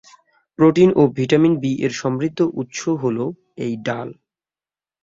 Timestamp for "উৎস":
2.53-2.81